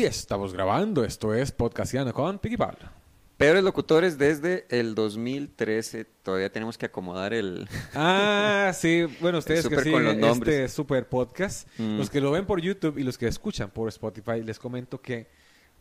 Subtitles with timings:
[0.00, 2.88] Y estamos grabando, esto es Podcastiano con Piqui Pablo.
[3.36, 6.06] Peores locutores desde el 2013.
[6.22, 7.68] Todavía tenemos que acomodar el.
[7.94, 9.04] Ah, sí.
[9.20, 10.54] Bueno, ustedes que los siguen nombres.
[10.54, 11.98] este super podcast, Mm.
[11.98, 15.26] los que lo ven por YouTube y los que escuchan por Spotify, les comento que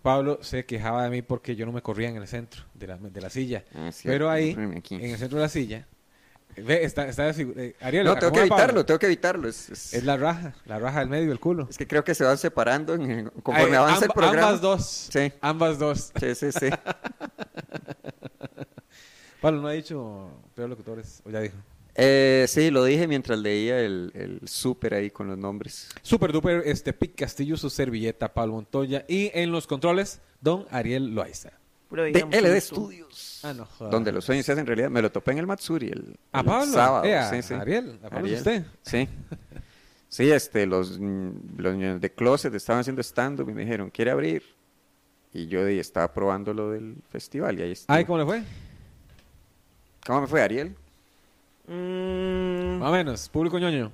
[0.01, 2.97] Pablo se quejaba de mí porque yo no me corría en el centro de la,
[2.97, 3.63] de la silla.
[3.73, 5.87] Ah, Pero ahí, en el centro de la silla,
[6.57, 9.47] ve, está, está eh, Ariel, No, tengo que evitarlo, tengo que evitarlo.
[9.47, 11.67] Es, es- Es la raja, la raja del medio, el culo.
[11.69, 14.47] es que creo que se van separando en- conforme Ay, avanza el amb- programa.
[14.47, 15.09] Ambas dos.
[15.11, 15.31] Sí.
[15.41, 16.11] Ambas dos.
[16.19, 16.69] Sí, sí, sí.
[19.41, 21.55] Pablo no ha dicho peor locutores, o ya dijo.
[21.95, 25.89] Eh, sí, lo dije mientras leía el, el súper ahí con los nombres.
[26.01, 29.05] Super duper, este Pic Castillo, su servilleta, Pablo Montoya.
[29.07, 31.51] Y en los controles, don Ariel Loaiza.
[31.89, 32.61] Pura De LD.
[32.61, 33.39] Studios.
[33.43, 33.91] Ah, no, joder.
[33.91, 34.89] Donde los sueños se hacen realidad.
[34.91, 36.71] Me lo topé en el Matsuri el, A el Pablo.
[36.71, 37.03] sábado.
[37.05, 37.53] Eh, a- sí, sí.
[37.55, 38.61] Ariel, a Pablo es Ariel.
[38.63, 38.65] usted.
[38.83, 39.09] Sí.
[40.07, 44.11] Sí, este, los, mm, los niños de Closet estaban haciendo stand-up y me dijeron, ¿quiere
[44.11, 44.43] abrir?
[45.33, 47.73] Y yo estaba probando lo del festival y ahí.
[47.87, 48.43] Ay, ¿cómo le fue?
[50.05, 50.75] ¿Cómo me fue, Ariel?
[51.67, 53.91] Mm, Más o menos, público ñoño.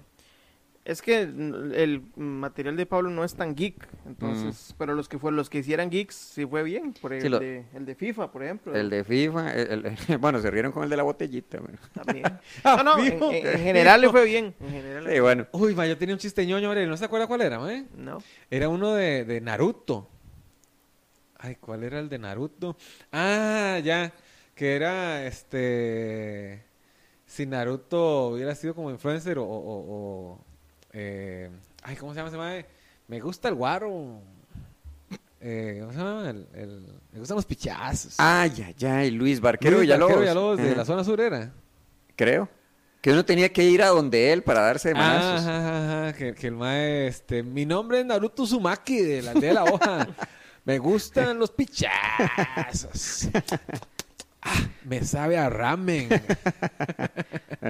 [0.86, 5.36] Es que el material de Pablo no es tan geek, entonces, pero los que fueron
[5.36, 8.32] los que hicieran geeks sí fue bien, por el, Sí, lo- de, el de FIFA,
[8.32, 8.76] por ejemplo.
[8.76, 11.60] El de FIFA, el- el- bueno, se rieron con el de la botellita.
[11.60, 11.78] bueno.
[11.92, 12.26] También.
[12.64, 13.32] Ah, No, no, en, fijo.
[13.32, 14.54] en- en general le fue bien.
[14.62, 15.48] En general Sí, fue bueno.
[15.54, 16.74] Uy, ma, yo tenía un chiste ñoño.
[16.86, 17.74] ¿No se acuerda cuál era, eh?
[17.74, 17.90] bien.
[17.98, 18.20] No.
[18.52, 20.08] Era uno de, de Naruto.
[21.38, 22.78] Ay, ¿cuál era el de Naruto?
[23.12, 24.14] Ah, ya.
[24.54, 26.64] Que era este.
[27.26, 29.44] Si Naruto hubiera sido como influencer o.
[29.44, 29.86] o- o-
[30.34, 30.46] o,
[30.96, 31.50] eh,
[31.84, 32.66] ay, ¿cómo se llama ese mae?
[33.08, 34.22] Me gusta el guaro.
[35.40, 36.30] Eh, ¿Cómo se llama?
[36.30, 38.16] El, el- me gustan los pichazos.
[38.18, 40.16] Ay, ay, ay, Luis Barquero Luis Villalobos.
[40.16, 40.76] Barquero Villalobos de Ajá.
[40.78, 41.52] la zona sur era.
[42.16, 42.50] Creo.
[43.02, 45.42] Que uno tenía que ir a donde él para darse de manazos.
[45.46, 49.32] Ajá, ajá, ajá, que, que el mae, este, mi nombre es Naruto Uzumaki de la
[49.32, 50.08] aldea de la hoja.
[50.66, 53.30] Me gustan los pichazos.
[54.48, 56.08] Ah, me sabe a ramen.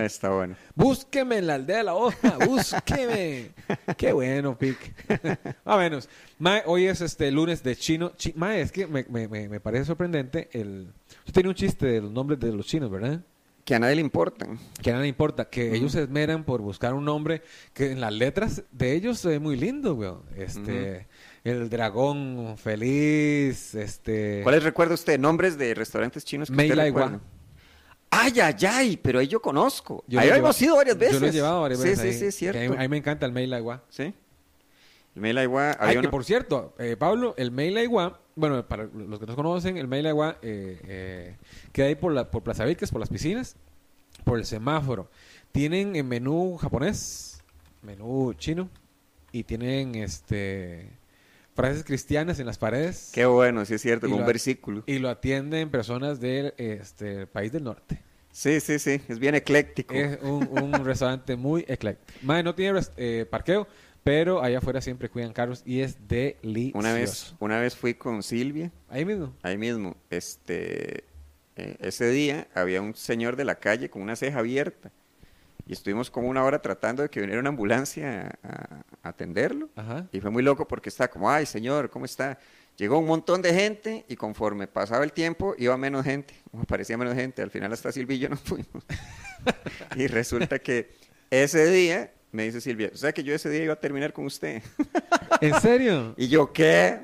[0.05, 0.55] Está bueno.
[0.75, 3.51] Búsqueme en la aldea de la hoja, búsqueme.
[3.97, 4.77] Qué bueno, Pic.
[5.65, 6.09] Más menos.
[6.39, 8.11] Mae, hoy es este lunes de chino.
[8.15, 10.87] Chi- Mae, es que me, me- me- parece sorprendente el...
[11.19, 13.21] Usted tiene un chiste de los nombres de los chinos, ¿verdad?
[13.63, 14.59] Que a nadie le importan.
[14.83, 17.41] Que a nadie le importa, que ellos se esmeran por buscar un nombre
[17.73, 20.21] que en las letras de ellos se ve muy lindo, weón.
[20.37, 21.07] Este,
[21.43, 24.41] el dragón feliz, este...
[24.43, 25.17] ¿Cuáles recuerda usted?
[25.19, 27.19] Nombres de restaurantes chinos que Mei usted.
[28.17, 30.03] Ay, ay, ay, pero ahí yo conozco.
[30.07, 31.15] Yo ahí hemos ido varias veces.
[31.15, 32.59] Yo lo he llevado varias sí, veces Sí, ahí, sí, es A cierto.
[32.59, 33.83] mí, a mí me encanta el Mei Lai Gua.
[33.89, 34.03] Sí.
[35.15, 38.67] El Mei Lai Gua, Ay, que por cierto, eh, Pablo, el Mei Lai Gua, bueno,
[38.67, 41.35] para los que no conocen, el Mei Lai Gua eh, eh,
[41.71, 43.55] queda ahí por, la, por Plaza por las piscinas,
[44.23, 45.09] por el semáforo.
[45.51, 47.41] Tienen en menú japonés,
[47.81, 48.69] menú chino,
[49.31, 50.89] y tienen este
[51.55, 53.11] frases cristianas en las paredes.
[53.13, 54.83] Qué bueno, sí es cierto, con un lo- versículo.
[54.85, 58.01] Y lo atienden personas del este, país del norte.
[58.35, 59.93] Sí, sí, sí, es bien ecléctico.
[59.93, 62.19] Es un, un restaurante muy ecléctico.
[62.21, 63.65] Mae, no tiene eh, parqueo,
[64.03, 66.77] pero allá afuera siempre cuidan carros y es delicioso.
[66.77, 69.33] Una vez, una vez fui con Silvia, Ahí mismo.
[69.41, 71.05] ahí mismo, este,
[71.55, 74.91] eh, ese día había un señor de la calle con una ceja abierta
[75.65, 80.07] y estuvimos como una hora tratando de que viniera una ambulancia a, a atenderlo Ajá.
[80.11, 82.37] y fue muy loco porque estaba como, ay señor, ¿cómo está?
[82.77, 87.15] Llegó un montón de gente y conforme pasaba el tiempo iba menos gente, aparecía menos
[87.15, 88.83] gente, al final hasta Silvia y yo nos fuimos.
[89.95, 90.91] y resulta que
[91.29, 94.25] ese día, me dice Silvia, o sea que yo ese día iba a terminar con
[94.25, 94.61] usted.
[95.39, 96.13] ¿En serio?
[96.17, 96.99] y yo, ¿qué?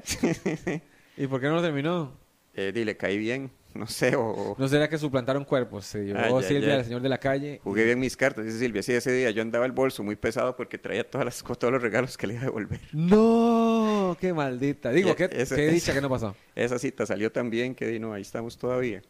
[1.16, 2.20] ¿Y por qué no lo terminó?
[2.54, 5.86] eh, dile, caí bien, no sé, o, ¿No será que suplantaron cuerpos?
[5.86, 7.60] Se llevó Ay, ay, Silvia al señor de la calle.
[7.64, 8.84] jugué bien mis cartas, dice Silvia.
[8.84, 11.82] Sí, ese día yo andaba el bolso muy pesado porque traía todas las, todos los
[11.82, 12.80] regalos que le iba a devolver.
[12.92, 14.18] ¡No!
[14.20, 14.90] ¡Qué maldita!
[14.92, 16.36] Digo, Eh, qué, esa- qué esa- dicha que no pasó.
[16.56, 19.02] Esa cita salió tan bien que no, ahí estamos todavía.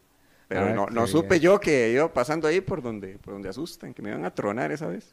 [0.48, 3.94] Pero Ah, no, no supe yo que iba pasando ahí por donde, por donde asustan,
[3.94, 5.12] que me iban a tronar esa vez.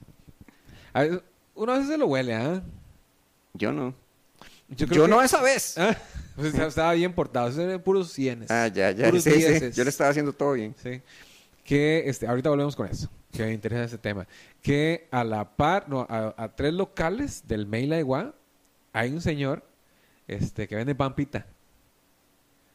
[0.93, 1.23] A ver,
[1.55, 2.61] uno a veces se lo huele, ¿ah?
[3.55, 3.95] Yo no.
[4.69, 5.79] Yo, Yo, creo que- no esa vez.
[5.79, 5.97] Ah,
[6.39, 7.49] pues estaba- bien portado.
[7.49, 8.51] Esos eran puros cienes.
[8.51, 9.07] Ah, ya, ya.
[9.09, 9.71] Puros Sí, sí.
[9.73, 10.75] Yo le estaba haciendo todo bien.
[10.83, 11.03] Sí.
[11.65, 13.11] Que este, ahorita volvemos con eso.
[13.31, 14.27] Que me interesa ese tema.
[14.63, 18.35] Que a la par, no, a, a tres locales del Meila Iguá,
[18.93, 19.63] hay un señor
[20.27, 21.47] este, que vende pampita.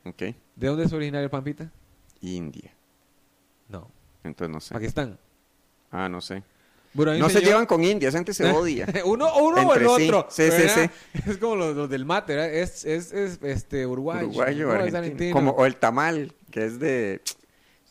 [0.06, 0.22] Ok.
[0.56, 1.72] ¿De dónde es originario el pampita?
[2.22, 2.72] India.
[3.70, 3.90] No.
[4.24, 4.74] Entonces no sé.
[4.74, 5.18] Pakistán.
[5.92, 6.44] Ah, no sé.
[6.94, 8.88] No se llevan con India, esa gente se odia.
[9.06, 10.10] uno uno o el sí.
[10.10, 10.28] otro.
[10.30, 10.92] Sí, sí, ¿verdad?
[11.28, 12.54] Es como los, los del mate, ¿verdad?
[12.54, 14.28] Es, es, es este, uruguayo.
[14.28, 15.34] Uruguayo, no, es.
[15.34, 17.22] Como, o el tamal, que es de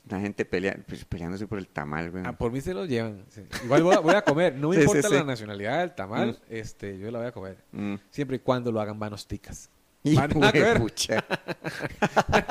[0.09, 2.25] la gente pelea, pues, peleándose por el tamal, güey.
[2.27, 3.25] Ah, por mí se los llevan.
[3.29, 3.43] sí.
[3.65, 4.55] Igual voy a, voy a comer.
[4.55, 5.15] No me Sí, sí, importa sí.
[5.15, 6.31] la nacionalidad del tamal.
[6.31, 6.55] Mm.
[6.55, 7.57] este, yo la voy a comer.
[7.73, 7.95] Mm.
[8.11, 9.71] Siempre y cuando lo hagan manos ticas.
[10.05, 10.79] Y Van a ver.
[10.81, 11.25] pucha.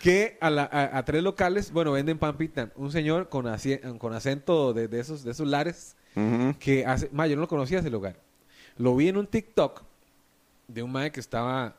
[0.00, 2.70] que a, la- a- a tres locales, bueno, venden pan pita.
[2.76, 3.46] Un señor con,
[3.98, 5.96] con acento de, de esos, de esos lares
[6.60, 8.16] que hace, ma, yo no lo conocía ese lugar.
[8.76, 9.82] Lo vi en un TikTok
[10.68, 11.76] de un mae que estaba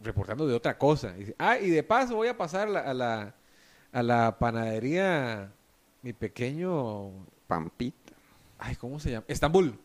[0.00, 1.14] reportando de otra cosa.
[1.16, 3.34] Y dice, ah, y de paso voy a pasar la- a la,
[3.92, 5.52] a la panadería,
[6.02, 7.10] mi pequeño,
[7.46, 8.12] Pampita.
[8.58, 9.24] ay, ¿cómo se llama?
[9.28, 9.78] Estambul.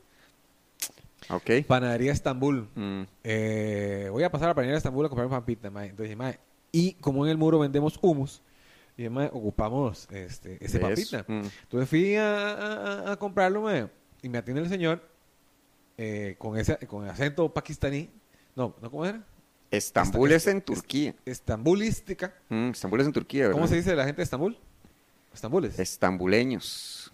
[1.30, 1.50] Ok.
[1.68, 2.68] Panadería Estambul.
[2.76, 3.04] Mm.
[3.24, 5.86] Eh, voy a pasar a la panadería de Estambul a comprar un pampita, mae.
[5.90, 6.40] Entonces, dije, mae,
[6.72, 8.42] y como en el muro vendemos humus,
[8.98, 11.10] y mae, ocupamos este, ese ¿Ves?
[11.12, 11.26] pampita.
[11.28, 11.46] Mm.
[11.64, 13.88] Entonces fui a, a- a comprarlo, mae,
[14.22, 15.02] y me atiende el señor
[15.98, 18.10] eh, con ese con acento pakistaní.
[18.56, 19.24] No, ¿no cómo era?
[19.70, 21.16] Estambul Esta- es en Turquía.
[21.26, 22.34] Estambulística.
[22.50, 23.54] Mm, Estambul es en Turquía, ¿verdad?
[23.54, 24.58] ¿Cómo se dice la gente de Estambul?
[25.34, 25.80] Estambules.
[25.80, 27.14] Estambuleños.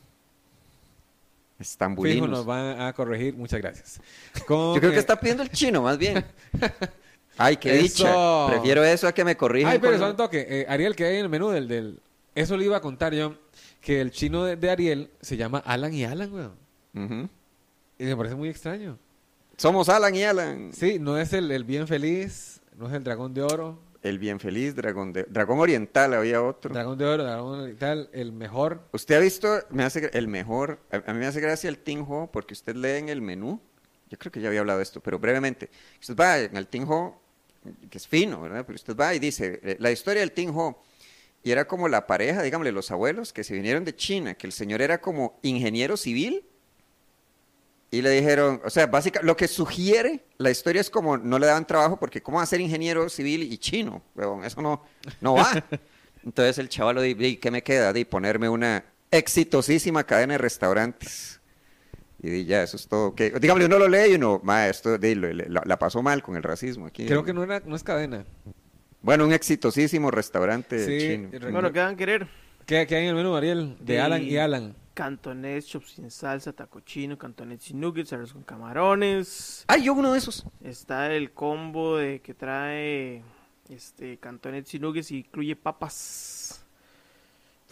[1.58, 2.30] Fijo, Estambulinos.
[2.30, 3.36] nos van a corregir.
[3.36, 4.00] Muchas gracias.
[4.50, 6.24] Yo creo que está pidiendo el chino, más bien.
[7.38, 7.84] Ay, qué Eso.
[7.84, 8.48] dicha.
[8.48, 9.72] Prefiero eso a que me corrijan.
[9.74, 10.46] Ay, pero solo un toque.
[10.50, 12.00] Eh, Ariel, que hay en el menú del, del...
[12.34, 13.36] Eso le iba a contar yo.
[13.80, 16.54] Que el chino de, de Ariel se llama Alan y Alan, weón.
[16.96, 17.30] Ujú.
[18.00, 18.98] Y me parece muy extraño.
[19.56, 20.72] Somos Alan y Alan.
[20.74, 23.80] Sí, no es el, el bien feliz, no es el dragón de oro.
[24.04, 25.24] El bien feliz, dragón, de...
[25.24, 26.74] dragón oriental, había otro.
[26.74, 28.82] Dragón de oro, dragón y tal, el mejor.
[28.92, 32.30] Usted ha visto, me hace el mejor, a, mí me hace gracia el Ting Ho
[32.32, 33.60] porque usted lee en el menú,
[34.10, 36.86] yo creo que ya había hablado de esto, pero brevemente, usted va en el Ting
[36.88, 37.20] Ho,
[37.90, 38.64] que es fino, ¿verdad?
[38.66, 40.82] Pero usted va y dice, eh, la historia del Ting Ho,
[41.44, 44.54] y era como la pareja, digámosle, los abuelos que se vinieron de China, que el
[44.54, 46.46] señor era como ingeniero civil,
[47.90, 51.48] y le dijeron, o sea, básicamente, lo que sugiere la historia es como no le
[51.48, 54.02] daban trabajo porque cómo va a ser ingeniero civil y chino,
[54.44, 54.84] eso no,
[55.22, 55.64] no va.
[56.26, 57.94] Entonces el chaval dice, "Di, ¿qué me queda?
[57.94, 61.40] De ponerme una exitosísima cadena de restaurantes.
[62.22, 63.14] Y di, ya, eso es todo.
[63.16, 66.22] Que, dígame, uno lo lee y uno, ma, esto di, lo- la, la pasó mal
[66.24, 67.06] con el racismo aquí.
[67.06, 68.26] Creo que no, era, no es cadena.
[69.02, 71.52] Bueno, un exitosísimo restaurante Sí, chino.
[71.52, 72.28] Bueno, ¿qué van a querer?
[72.66, 73.78] ¿Qué, qué hay en el menú, Ariel?
[73.80, 74.76] De De- Alan y Alan.
[74.98, 79.64] Cantonés, chops sin salsa, taco chino, cantonés sin nuggets, arroz con camarones.
[79.68, 80.44] ¡Ay, yo uno de esos!
[80.60, 83.22] Está el combo de que trae
[83.70, 86.66] este cantonés sin nuggets y incluye papas.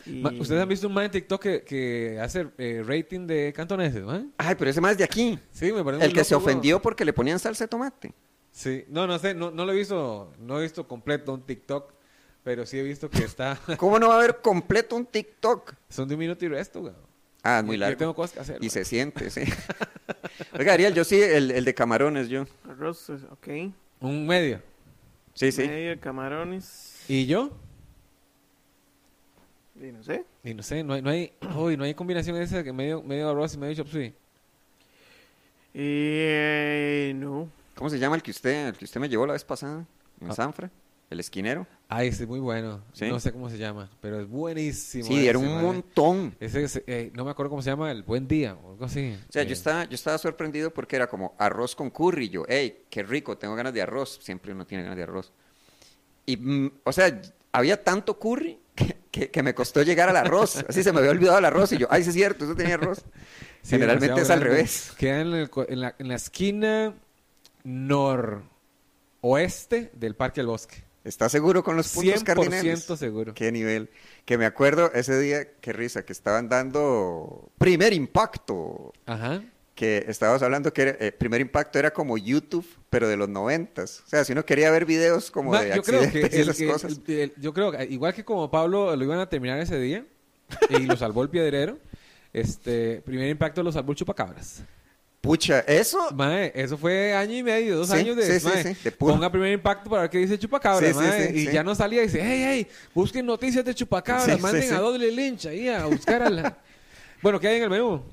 [0.06, 4.04] Y- ¿Ustedes han visto un man en TikTok que, que hace eh, rating de cantoneses,
[4.04, 4.32] man?
[4.38, 5.40] Ay, pero ese más de aquí.
[5.52, 8.14] Sí, me parece El que se loco, ofendió porque le ponían salsa de tomate.
[8.52, 11.92] Sí, no, no sé, no, no lo he visto, no he visto completo un TikTok,
[12.44, 15.74] pero sí he visto que está, ¿Cómo no va a haber completo un TikTok?
[15.90, 17.05] son de un minuto y resto, weón.
[17.48, 17.94] Ah, es muy largo.
[17.94, 18.58] Yo tengo cosas que hacer.
[18.64, 19.42] Y se siente, sí.
[20.58, 22.46] Oiga, Ariel, yo sí, el, el de camarones, yo.
[22.68, 23.48] Arroz, es- ok.
[24.02, 24.62] Un medio.
[25.36, 25.68] Sí, sí.
[25.68, 27.04] Medio de camarones.
[27.08, 27.52] ¿Y yo?
[29.80, 30.26] Y no sé.
[30.44, 33.30] Y no sé, no hay, no hay, uy, no hay combinación esa que medio, medio
[33.30, 34.14] arroz y medio chop suey.
[35.74, 37.50] Eh, no.
[37.76, 39.86] ¿Cómo se llama el que usted, el que usted me llevó la vez pasada?
[40.22, 40.34] En Ah.
[40.34, 40.72] Sanfra.
[41.10, 41.68] El esquinero.
[41.88, 42.82] Ay, ese es muy bueno.
[42.94, 43.08] ¿Sí?
[43.08, 45.06] No sé cómo se llama, pero es buenísimo.
[45.06, 46.36] Sí, era ese, un montón.
[46.40, 49.16] Ese, es, eh, no me acuerdo cómo se llama, el Buen Día o algo así.
[49.30, 52.30] O sea, Eh, yo estaba, yo estaba sorprendido porque era como arroz con curry.
[52.30, 54.20] Yo, hey, qué rico, tengo ganas de arroz.
[54.22, 55.32] Siempre uno tiene ganas de arroz.
[56.26, 57.22] Y, mm, o sea,
[57.52, 60.66] había tanto curry que, que- que me costó llegar al arroz.
[60.68, 61.72] Así se me había olvidado el arroz.
[61.72, 63.00] Y yo, ay, sí es cierto, eso tenía arroz.
[63.62, 64.92] sí, Generalmente es al revés.
[64.98, 66.96] Queda en, el en la, en la esquina
[67.64, 68.52] noroeste
[69.94, 70.84] del Parque del Bosque.
[71.06, 72.84] ¿Estás seguro con los puntos 100% cardinales?
[72.84, 73.34] seguro.
[73.34, 73.90] Qué nivel.
[74.26, 78.92] Que me acuerdo ese día, qué risa, que estaban dando primer impacto.
[79.06, 79.42] Ajá.
[79.76, 84.02] Que estábamos hablando que era- eh, primer impacto era como YouTube, pero de los noventas.
[84.06, 86.62] O sea, si uno quería ver videos como Ma, de yo creo que, el esas
[86.62, 87.00] cosas.
[87.08, 90.06] el- yo creo que igual que como Pablo lo iban a terminar ese día
[90.70, 91.78] y lo salvó el piedrero,
[92.34, 94.64] este primer impacto lo salvó el chupacabras.
[95.26, 96.12] Pucha, eso.
[96.14, 98.92] Mae, eso fue año y medio, dos Sí, años de, sí, sí, mae, sí, de
[98.92, 100.38] ponga primer impacto para ver qué dice
[101.00, 101.52] mae, sí, y sí.
[101.52, 103.74] ya no salía y dice, hey, hey, busquen noticias de
[104.36, 104.74] sí, manden sí.
[104.74, 106.58] a doble lynch ahí a buscar a la...
[107.22, 108.04] bueno, ¿qué hay en el menú?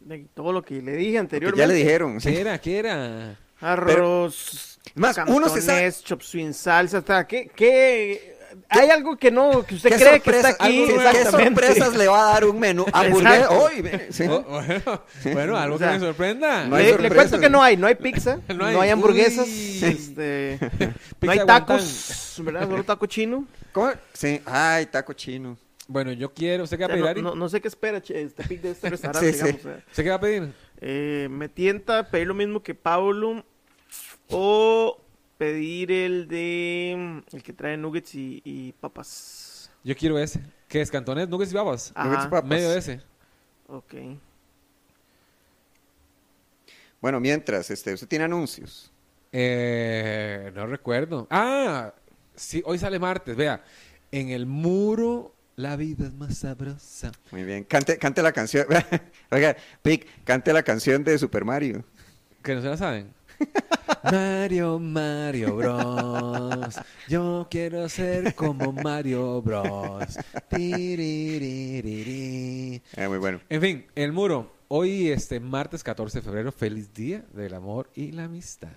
[0.00, 1.60] De todo lo que le dije anteriormente.
[1.60, 2.20] ya le dijeron.
[2.20, 2.30] sí.
[2.30, 2.58] ¿Qué era?
[2.60, 3.38] ¿Qué era?
[3.60, 4.78] Arroz.
[4.94, 6.20] Más, uno se sabe- chop
[6.52, 6.98] salsa.
[6.98, 8.33] está- ¿Qué, qué?
[8.68, 10.84] Hay algo que no, que usted ¿Qué, cree que está aquí.
[10.84, 12.84] algo- qué sorpresas le va a dar un menú?
[12.92, 13.34] Hamburguesa.
[13.44, 13.62] Exacto.
[13.62, 14.24] Hoy, sí.
[14.28, 16.66] Oh, bueno, bueno, algo O sea, que me sorprenda.
[16.66, 18.90] no le, cuento que no hay, no hay pizza, No no hay.
[18.90, 19.80] hamburguesas, Uy.
[19.84, 20.58] este,
[21.20, 22.68] no hay tacos, ¿verdad?
[22.68, 23.46] Solo taco chino.
[23.72, 23.90] ¿Cómo?
[24.12, 25.56] Sí, ay, taco chino.
[25.86, 27.22] Bueno, yo quiero, ¿usted qué O va a pedir, no, Ari?
[27.22, 29.44] no- no sé qué espera che, este pic de este restaurante, Sí, sí.
[29.44, 29.60] digamos.
[29.60, 29.84] o sea.
[29.90, 30.52] ¿Usted qué va a pedir?
[30.80, 33.44] Eh, me tienta pedir lo mismo que Pablo
[34.30, 34.98] o
[35.38, 39.70] pedir el de el que trae nuggets y, y papas.
[39.82, 40.40] Yo quiero ese.
[40.68, 40.90] ¿Qué es?
[40.90, 41.92] ¿Cantones, nuggets y babas?
[41.94, 42.08] Ajá.
[42.08, 42.48] Nuggets y papas.
[42.48, 43.00] Medio de ese.
[43.68, 43.94] Ok.
[47.00, 48.90] Bueno, mientras, este, usted tiene anuncios.
[49.30, 51.26] Eh, no recuerdo.
[51.30, 51.92] Ah,
[52.34, 53.36] sí, hoy sale martes.
[53.36, 53.62] Vea,
[54.10, 57.12] en el muro la vida es más sabrosa.
[57.30, 57.64] Muy bien.
[57.64, 58.66] Cante, cante la canción.
[59.30, 61.84] Oiga, Pic, cante la canción de Super Mario.
[62.42, 63.12] Que no se la saben.
[64.10, 66.76] Mario, Mario Bros.
[67.08, 70.18] Yo quiero ser como Mario Bros.
[72.96, 73.40] Ah, muy bueno.
[73.48, 74.52] En fin, el muro.
[74.68, 78.70] Hoy, este martes 14 de febrero, feliz día del amor y la amistad.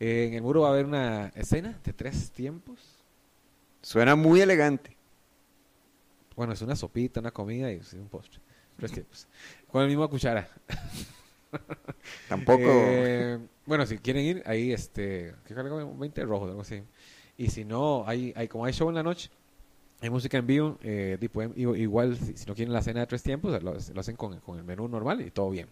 [0.00, 2.78] Eh, en el muro va a haber una escena de tres tiempos.
[3.82, 4.96] Suena muy elegante.
[6.36, 8.40] Bueno, es una sopita, una comida y un postre.
[8.76, 9.26] Tres tiempos.
[9.70, 10.48] Con la misma cuchara.
[12.28, 12.62] Tampoco.
[12.64, 15.94] Eh, bueno, si quieren ir, ahí este, ¿qué cargo?
[15.96, 16.82] 20 rojos, algo así.
[17.36, 19.30] Y si no, hay, hay como hay show en la noche,
[20.00, 23.06] hay música en vivo, eh, pueden- i- igual si, si no quieren la cena de
[23.06, 25.68] tres tiempos, lo, lo hacen con, con el menú normal y todo bien.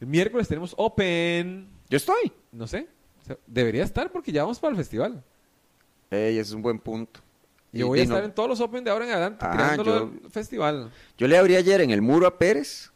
[0.00, 2.32] El miércoles tenemos Open, Yo estoy.
[2.52, 2.88] no sé,
[3.22, 5.22] o sea, debería estar porque ya vamos para el festival.
[6.10, 7.20] Ey, es un buen punto.
[7.72, 9.44] Y- Yo voy a y no- estar en todos los Open de ahora en adelante,
[9.46, 10.90] Ah, yo- del festival.
[11.18, 12.90] Yo le abrí ayer en el muro a Pérez.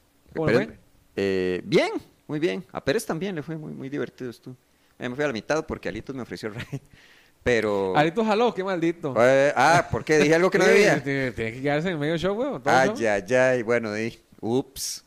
[1.17, 1.91] Eh, bien,
[2.31, 2.65] muy bien.
[2.73, 4.55] A Pérez también le fue muy, muy divertido esto.
[4.99, 6.65] Eh, me fui a la mitad porque Alitos me ofreció rey.
[7.43, 7.97] Pero.
[7.97, 9.15] Alito jaló, qué maldito.
[9.19, 10.19] Eh, ah, ¿por qué?
[10.19, 11.03] Dije algo que no debía.
[11.03, 12.63] Tiene que quedarse en medio show, weón.
[12.67, 13.63] Ay, ay, ay.
[13.63, 14.17] Bueno, di.
[14.41, 15.05] Ups.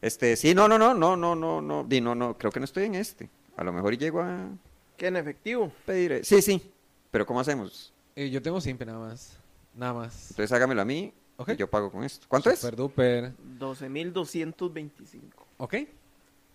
[0.00, 1.84] Este, sí, no, no, no, no, no, no, no.
[1.84, 2.36] Di, no, no.
[2.38, 3.28] Creo que no estoy en este.
[3.56, 4.48] A lo mejor llego a
[4.96, 5.72] ¿Qué en efectivo?
[5.86, 6.12] pedir.
[6.12, 6.70] eh, Sí, sí.
[7.10, 7.92] Pero ¿cómo hacemos?
[8.14, 9.36] Eh, yo tengo simple nada más.
[9.74, 10.30] Nada más.
[10.30, 11.50] Entonces hágamelo a mí Ok.
[11.54, 12.26] y yo pago con esto.
[12.28, 12.58] ¿Cuánto es?
[12.60, 13.32] Super duper.
[13.58, 15.20] 12.225.
[15.56, 15.74] Ok,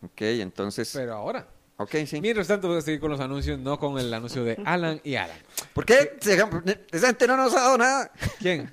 [0.03, 0.91] Ok, entonces.
[0.93, 1.47] pero ahora.
[1.77, 2.19] Ok, sí.
[2.19, 5.15] Mientras tanto, voy a seguir con los anuncios, no con el anuncio de Alan y
[5.15, 5.37] Alan.
[5.73, 6.17] ¿Por qué?
[6.91, 8.11] Esa gente no nos ha dado nada.
[8.39, 8.71] ¿Quién?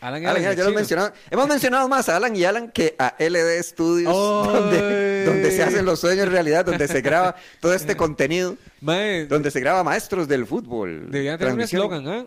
[0.00, 1.12] Alan y Alan, ya, lo mencionado.
[1.30, 5.24] Hemos mencionado más a Alan y Alan que a LD Studios, donde, ¡Ay!
[5.24, 9.60] donde se hacen los sueños realidad, donde se graba todo este contenido, Mae, donde se
[9.60, 11.10] graba maestros del fútbol.
[11.10, 12.26] deberían tener un eslogan, ¿ah?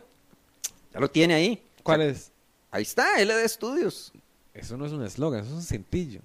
[0.94, 1.64] Ya lo tiene ahí.
[1.84, 2.32] ¿Cuál O sea, es?
[2.72, 4.12] Ahí está, LD Studios.
[4.54, 6.22] Eso no es un eslogan, eso es un cintillo.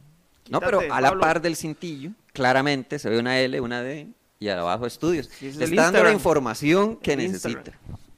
[0.52, 1.20] No, pero a la Pablo.
[1.20, 5.26] par del cintillo, claramente se ve una L, una D y abajo estudios.
[5.26, 7.72] Sí, ese es Le está dando la información que El necesita.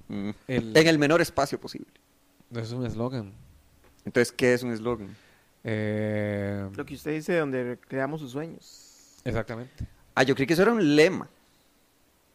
[0.08, 0.30] Mm.
[0.48, 1.90] El- En el menor espacio posible.
[2.50, 3.32] No es un eslogan.
[4.04, 5.16] Entonces, ¿qué es un eslogan?
[5.64, 9.16] Eh, Lo que usted dice, donde creamos sus sueños.
[9.24, 9.86] exactamente.
[10.14, 11.28] Ah, yo creí que eso era un lema.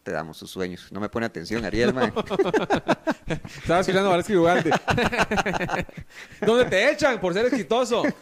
[0.02, 0.88] Te damos sus sueños.
[0.90, 2.06] No me pone atención, Ariel, mae.
[3.62, 4.70] Estaba escuchando a Valesky Ugalde.
[6.44, 8.02] ¿Dónde te echan por ser exitoso?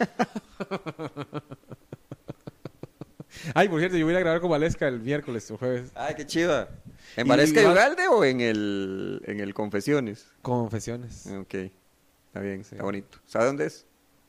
[3.53, 5.91] Ay, por cierto, yo voy a grabar con Valesca el miércoles o jueves.
[5.95, 6.69] Ay, qué chiva.
[7.15, 10.27] ¿En Y Valesca y Ugalde o en el, en el Confesiones?
[10.41, 11.27] Confesiones.
[11.27, 12.69] Ok, está bien, Sí.
[12.75, 13.17] está bonito.
[13.25, 13.85] ¿Sabe dónde es?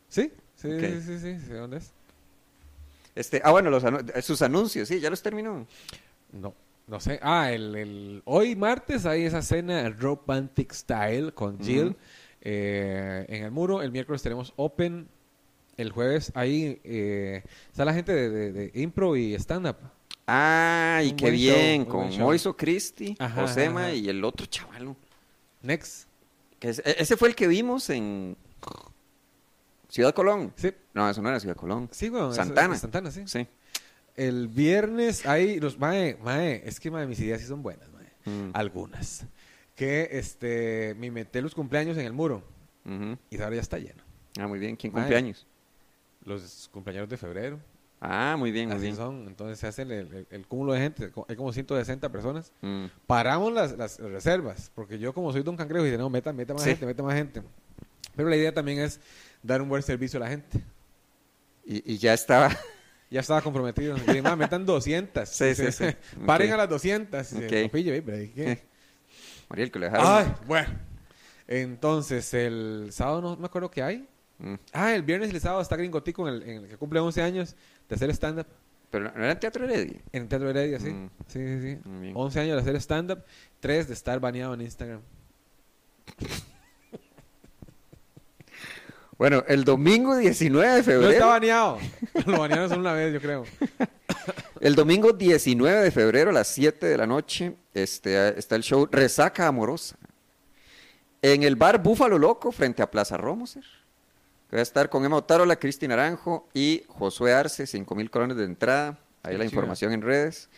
[0.08, 0.32] ¿Sí?
[0.56, 1.92] Sí, sí, sí, sí, sí, ¿Dónde es?
[3.14, 5.66] Este, ah, bueno, los anu- sus anuncios, sí, ya los terminó.
[6.32, 6.54] No,
[6.86, 7.18] no sé.
[7.22, 11.96] Ah, el, el- hoy martes hay esa cena Romantic Style con Jill
[12.40, 13.82] eh, en el muro.
[13.82, 15.08] El miércoles tenemos Open.
[15.80, 19.76] El jueves ahí eh, está la gente de, de- de impro y stand-up.
[20.26, 22.16] Ay, Un qué show, bien, con.
[22.18, 23.92] Moiso Cristi, Ajá, Josema ajá.
[23.94, 24.96] y el otro chavalo.
[25.62, 26.06] Next.
[26.58, 28.36] Que es- e- ese fue el que vimos en
[29.88, 30.52] Ciudad Colón.
[30.56, 31.88] Sí, No, eso no era Ciudad Colón.
[31.92, 32.32] sí, bueno.
[32.32, 32.76] Santana.
[32.76, 33.22] Santana, sí.
[33.26, 33.46] Sí.
[34.16, 38.06] El viernes hay los mae, mae, es que mae, mis ideas sí son buenas, mae.
[38.26, 38.50] Mm.
[38.52, 39.24] Algunas.
[39.74, 42.42] Que este me inventé los cumpleaños en el muro
[43.30, 44.02] y ahora ya está lleno.
[44.38, 44.76] Ah, muy bien.
[44.76, 45.02] ¿Quién Mae.
[45.02, 45.46] cumpleaños?
[46.24, 47.58] Los cumpleaños de febrero.
[48.00, 48.96] Ah, muy bien, muy Así bien.
[48.96, 49.26] son.
[49.26, 51.10] Entonces se hace el, el- el cúmulo de gente.
[51.28, 52.52] Hay como 160 personas.
[52.62, 52.86] Mm.
[53.06, 54.70] Paramos las, las reservas.
[54.74, 56.70] Porque yo, como soy Don Cangrejo, dije, no, meta, meta más Sí.
[56.70, 57.42] gente, meta más gente.
[58.16, 59.00] Pero la idea también es
[59.42, 60.62] dar un buen servicio a la gente.
[61.64, 62.50] Y, y ya estaba.
[63.12, 63.96] Ya estaba comprometido.
[63.96, 65.28] Y dije, "Ma, metan 200.
[65.28, 65.84] Sí, sí, sí.
[66.26, 66.54] Paren Ok.
[66.54, 67.32] a las 200.
[67.32, 67.62] Y dice, Ok.
[67.64, 68.62] "No, pille, ve, pero ¿y qué?".
[69.50, 70.06] Mariel, que lo dejaron.
[70.06, 70.68] Ay, bueno.
[71.48, 74.08] Entonces, el sábado no me acuerdo qué hay.
[74.40, 74.54] Mm.
[74.72, 77.22] Ah, el viernes y el sábado está Gringotico en el, en el que cumple 11
[77.22, 77.54] años
[77.88, 78.46] de hacer stand-up
[78.90, 80.00] Pero no era en Teatro Heredia.
[80.12, 80.90] en el Teatro Heredia, sí.
[80.90, 81.10] Mm.
[81.28, 81.78] Sí, sí, sí.
[81.88, 82.12] Muy bien.
[82.16, 83.22] 11 años de hacer stand-up,
[83.60, 85.00] 3 de estar baneado en Instagram.
[89.18, 91.26] Bueno, el domingo 19 de No está febrero.
[91.26, 91.78] baneado.
[92.26, 93.44] Lo banearon solo una vez, yo creo.
[94.62, 98.86] El domingo 19 de febrero a las 7 de la noche este, está el show
[98.90, 99.96] Resaca Amorosa.
[101.22, 103.64] En el bar Búfalo Loco frente a Plaza Romoser.
[104.50, 108.36] Que Va a estar con Emma Otárola, Cristi Naranjo y Josué Arce, 5 mil colones
[108.36, 108.98] de entrada.
[109.22, 110.50] Ahí Qué la información en redes.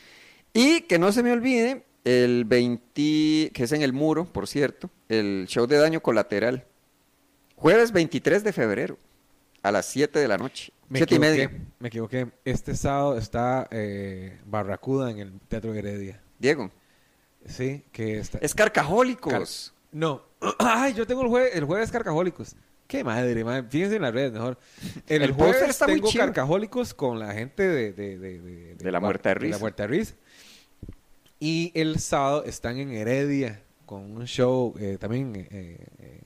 [0.54, 4.88] Y que no se me olvide, el 20, que es en el muro, por cierto,
[5.10, 6.64] el show de daño colateral.
[7.56, 8.98] Jueves 23 de febrero
[9.62, 10.72] a las 7 de la noche.
[10.88, 11.50] Me 7 y media.
[11.78, 12.28] me equivoqué.
[12.46, 16.22] Este sábado está eh, Barracuda en el Teatro Heredia.
[16.38, 16.70] Diego.
[17.46, 18.38] Sí, que está...
[18.38, 19.74] Es Carcajólicos.
[19.90, 20.22] No.
[20.58, 22.56] Ay, yo tengo el jueves, el jueves Carcajólicos.
[22.92, 23.66] Qué madre, madre.
[23.70, 24.58] Fíjense en las redes mejor.
[25.08, 26.24] En el, El póster jueves está muy tengo chido.
[26.26, 27.90] Carcajólicos con la gente de...
[27.94, 29.56] De, de, de, De la Muerta de De Risa.
[29.56, 30.14] la Muerta de Risa.
[31.40, 36.20] Y el sábado están en Heredia con un show eh, también eh,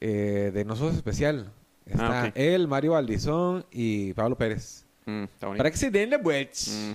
[0.00, 1.52] eh, de Nosotros Especial.
[1.86, 4.84] Está Ah, él, Mario Valdizón y Pablo Pérez.
[5.06, 5.26] Mm.
[5.38, 6.56] Para que se den la vuelta.
[6.72, 6.92] Mm.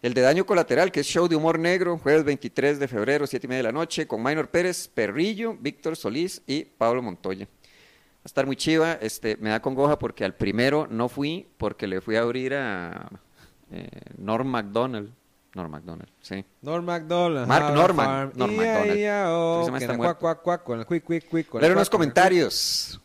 [0.00, 3.46] El de Daño Colateral, que es show de humor negro, jueves 23 de febrero, 7
[3.46, 7.46] y media de la noche, con Minor Pérez, Perrillo, Víctor Solís y Pablo Montoya.
[8.18, 11.86] Va a estar muy chiva, este, me da congoja porque al primero no fui, porque
[11.86, 13.08] le fui a abrir a
[13.70, 15.12] eh, Norm MacDonald.
[15.54, 16.44] Norm MacDonald, sí.
[16.62, 17.48] Norm MacDonald.
[17.48, 19.66] Mark Norman, Norm ia, oh,
[21.60, 23.00] Leer unos comentarios.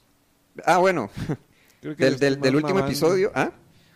[0.65, 1.10] Ah, bueno,
[1.82, 2.88] Creo que yo del, del, último mamando.
[2.88, 3.32] episodio.
[3.34, 3.51] ¿Ah?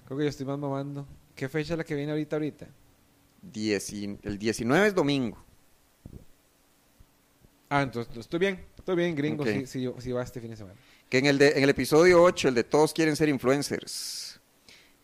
[0.06, 1.06] Creo que yo estoy más mamando.
[1.36, 2.68] ¿Qué fecha es la que viene ahorita, ahorita?
[3.54, 5.38] Dieci- el 19 es domingo.
[7.70, 8.66] Ah, entonces estoy bien.
[8.78, 9.46] Estoy bien, gringo.
[9.46, 10.76] Sí, yo- sí va este fin de semana.
[11.10, 14.40] Que en el, de- en el episodio 8, el de Todos quieren ser influencers,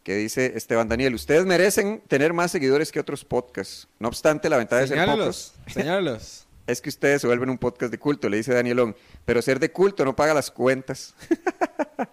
[0.03, 3.87] que dice Esteban Daniel, ustedes merecen tener más seguidores que otros podcasts.
[3.99, 6.45] No obstante, la ventaja de ser pocos Señálalos.
[6.67, 8.95] es que ustedes se vuelven un podcast de culto, le dice Danielón.
[9.23, 11.13] Pero ser de culto no paga las cuentas.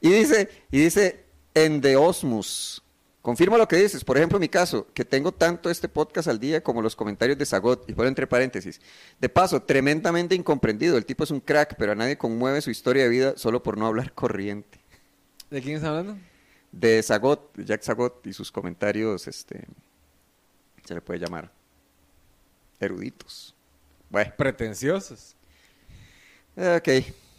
[0.00, 1.24] y dice, y dice
[1.54, 2.82] Endeosmus.
[3.26, 4.04] Confirma lo que dices.
[4.04, 7.36] Por ejemplo, en mi caso, que tengo tanto este podcast al día como los comentarios
[7.36, 8.80] de Zagot, y pone entre paréntesis.
[9.18, 10.96] De paso, tremendamente incomprendido.
[10.96, 13.78] El tipo es un crack, pero a nadie conmueve su historia de vida solo por
[13.78, 14.78] no hablar corriente.
[15.50, 16.16] ¿De quién está hablando?
[16.70, 19.66] De Zagot, de Jack Zagot y sus comentarios, este,
[20.84, 21.50] se le puede llamar
[22.78, 23.56] eruditos.
[24.08, 24.32] Bueno.
[24.36, 25.34] Pretenciosos.
[26.56, 26.88] Ok.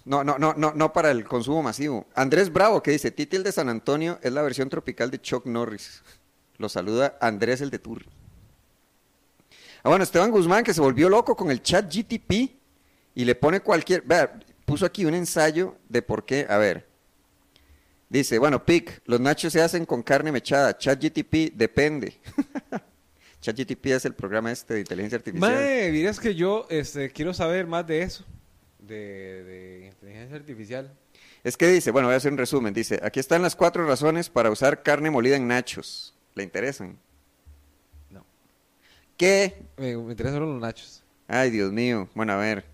[0.07, 2.07] No, no, no, no, no para el consumo masivo.
[2.15, 5.45] Andrés Bravo que dice, Titi el de San Antonio es la versión tropical de Chuck
[5.45, 6.01] Norris.
[6.57, 8.05] Lo saluda Andrés el de Turri.
[9.83, 12.31] Ah, bueno, Esteban Guzmán que se volvió loco con el chat GTP
[13.15, 14.01] y le pone cualquier...
[14.01, 16.47] Vea, puso aquí un ensayo de por qué...
[16.49, 16.87] A ver.
[18.07, 20.77] Dice, bueno, Pic, los nachos se hacen con carne mechada.
[20.77, 22.17] Chat GTP depende.
[23.41, 25.51] Chat GTP es el programa este de inteligencia artificial.
[25.51, 28.23] Mae, miras que yo este, quiero saber más de eso.
[28.87, 30.93] De, de inteligencia artificial.
[31.43, 32.73] Es que dice, bueno, voy a hacer un resumen.
[32.73, 36.13] Dice, aquí están las cuatro razones para usar carne molida en nachos.
[36.35, 36.97] ¿Le interesan?
[38.09, 38.25] No.
[39.17, 39.63] ¿Qué?
[39.77, 41.03] Me, me interesan solo los nachos.
[41.27, 42.09] Ay, Dios mío.
[42.15, 42.65] Bueno, a ver.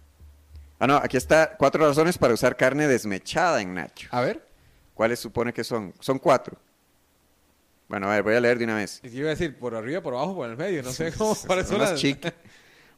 [0.80, 4.08] Ah, no, aquí está cuatro razones para usar carne desmechada en nacho.
[4.12, 4.46] A ver.
[4.94, 5.94] ¿Cuáles supone que son?
[6.00, 6.58] Son cuatro.
[7.88, 9.00] Bueno, a ver, voy a leer de una vez.
[9.04, 10.84] Y yo iba a decir por arriba, por abajo, por el medio.
[10.84, 11.36] No sé cómo.
[11.48, 12.02] cuáles son las-.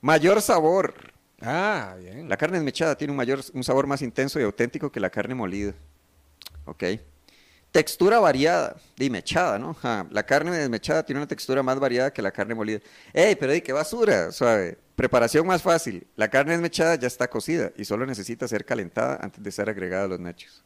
[0.02, 1.15] Mayor sabor.
[1.46, 2.28] Ah, bien.
[2.28, 5.36] La carne desmechada tiene un mayor, un sabor más intenso y auténtico que la carne
[5.36, 5.74] molida.
[6.66, 6.84] Ok.
[7.72, 8.78] Textura variada.
[8.96, 9.74] Di mechada, ¿no?
[9.76, 12.80] Ja, La carne desmechada tiene una textura más variada que la carne molida.
[13.14, 14.32] ¡Ey, pero di qué basura!
[14.32, 14.78] Suave.
[14.96, 16.08] Preparación más fácil.
[16.16, 20.06] La carne desmechada ya está cocida y solo necesita ser calentada antes de ser agregada
[20.06, 20.64] a los nachos.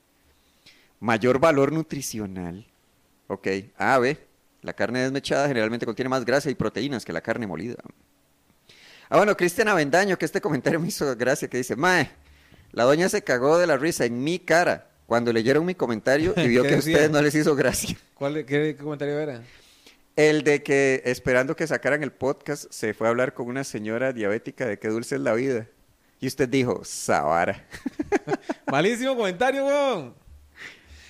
[1.00, 2.66] Mayor valor nutricional.
[3.28, 3.48] Ok.
[3.78, 4.18] A, B.
[4.62, 7.76] La carne desmechada generalmente contiene más grasa y proteínas que la carne molida.
[9.10, 12.12] Ah, bueno, Cristian Avendaño, que este comentario me hizo gracia, que dice, Mae,
[12.72, 16.48] la doña se cagó de la risa en mi cara cuando leyeron mi comentario y
[16.48, 17.98] vio ¿Qué que a ustedes no les hizo gracia.
[18.14, 19.42] ¿Cuál, qué, qué comentario era?
[20.16, 24.14] El de que esperando que sacaran el podcast se fue a hablar con una señora
[24.14, 25.66] diabética de qué dulce es la vida.
[26.20, 27.66] Y usted dijo, Sabara.
[28.72, 30.14] Malísimo comentario, weón.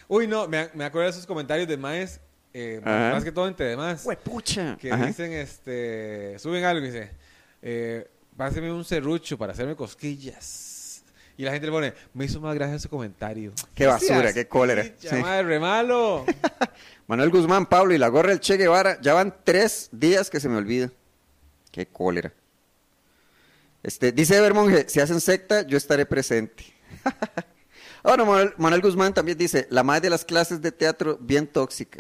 [0.08, 2.22] Uy, no, me, me acuerdo de esos comentarios de Maes,
[2.54, 4.78] eh, más que todo entre demás, pucha!
[4.80, 7.12] que dicen, este, suben algo y dice,
[7.62, 11.04] eh, páseme un serrucho para hacerme cosquillas.
[11.38, 13.54] Y la gente le pone, me hizo más gracia ese comentario.
[13.74, 14.84] Qué basura, qué cólera.
[14.84, 15.08] Sí.
[15.08, 15.16] Sí.
[15.16, 16.26] Madre, re malo.
[17.08, 20.50] Manuel Guzmán, Pablo y la gorra del Che Guevara, ya van tres días que se
[20.50, 20.92] me olvida.
[21.72, 22.34] Qué cólera.
[23.82, 26.66] Este, dice Ever Monge, si hacen secta, yo estaré presente.
[28.04, 32.00] Ahora, Manuel, Manuel Guzmán también dice, la madre de las clases de teatro, bien tóxica.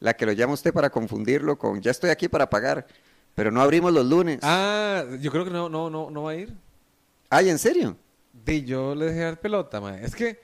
[0.00, 2.86] La que lo llama usted para confundirlo con, ya estoy aquí para pagar,
[3.36, 4.40] pero no abrimos los lunes.
[4.42, 6.52] ah, yo creo que no, no, no, no va a ir.
[7.30, 7.96] Ay, ¿en serio?
[8.32, 10.04] Di, yo le dejé dar pelota, mae.
[10.04, 10.40] Es que,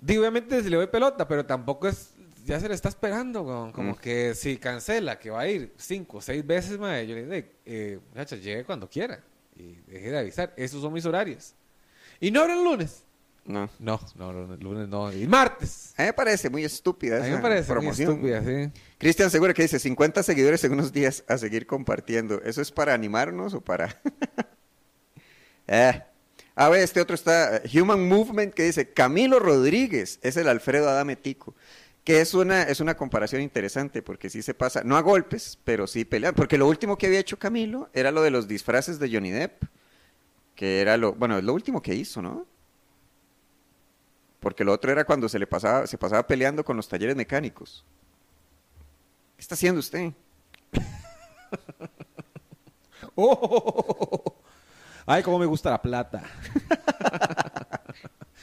[0.00, 2.10] di, obviamente si le doy pelota, pero tampoco es,
[2.44, 3.72] ya se le está esperando, weón.
[3.72, 3.96] Como Mm.
[3.98, 7.48] que si cancela, que va a ir cinco o seis veces, mae, yo le digo,
[7.66, 9.20] eh, muchacha, llegue cuando quiera.
[9.56, 10.52] Y deje de avisar.
[10.56, 11.54] Esos son mis horarios.
[12.20, 13.04] Y no abren lunes.
[13.48, 13.68] No.
[13.78, 15.10] No, no, lunes, no.
[15.12, 15.94] Y martes.
[15.96, 18.10] A mí me parece muy estúpida A mí me parece muy promoción.
[18.12, 18.70] estúpida, sí.
[18.98, 22.42] Cristian Segura que dice 50 seguidores en unos días a seguir compartiendo.
[22.44, 24.00] ¿Eso es para animarnos o para...?
[25.70, 26.02] Eh.
[26.54, 30.88] A ver, este otro está, eh, Human Movement, que dice, Camilo Rodríguez es el Alfredo
[30.88, 31.54] Adame Tico.
[32.04, 35.86] Que es una, es una comparación interesante, porque sí se pasa, no a golpes, pero
[35.86, 36.34] sí pelear.
[36.34, 39.64] Porque lo último que había hecho Camilo era lo de los disfraces de Johnny Depp,
[40.54, 42.46] que era lo, bueno, es lo último que hizo, ¿no?
[44.40, 47.84] Porque lo otro era cuando se le pasaba, se pasaba peleando con los talleres mecánicos.
[49.36, 50.12] ¿Qué está haciendo usted?
[53.14, 54.34] ¡Oh!
[55.06, 56.22] Ay, cómo me gusta la plata.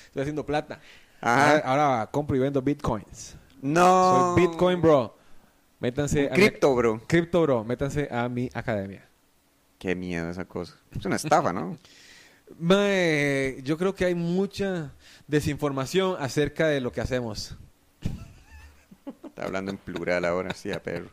[0.08, 0.80] Estoy haciendo plata.
[1.22, 1.52] Ajá.
[1.52, 3.36] Ahora, ahora compro y vendo bitcoins.
[3.62, 4.36] No.
[4.36, 5.16] Soy Bitcoin Bro.
[5.80, 7.02] Métanse a mi- Cripto, bro.
[7.08, 7.64] Crypto Bro.
[7.64, 9.08] Métanse a mi academia.
[9.80, 10.76] Qué miedo esa cosa.
[10.98, 11.78] Es una estafa, ¿no?
[12.60, 14.94] Mae, yo creo que hay mucha
[15.28, 17.56] desinformación acerca de lo que hacemos.
[19.26, 21.10] Está hablando en plural ahora, sí, a perro.